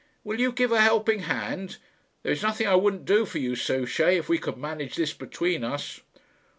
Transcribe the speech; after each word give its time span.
Will 0.23 0.39
you 0.39 0.51
give 0.51 0.71
a 0.71 0.81
helping 0.81 1.19
hand? 1.19 1.77
There 2.23 2.31
is 2.31 2.41
nothing 2.41 2.65
I 2.65 2.73
wouldn't 2.73 3.05
do 3.05 3.23
for 3.23 3.37
you, 3.37 3.55
Souchey, 3.55 4.17
if 4.17 4.29
we 4.29 4.39
could 4.39 4.57
manage 4.57 4.95
this 4.95 5.13
between 5.13 5.63
us." 5.63 6.01